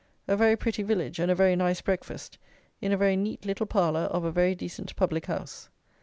[0.27, 2.39] A very pretty village, and a very nice breakfast
[2.81, 5.69] in a very neat little parlour of a very decent public house.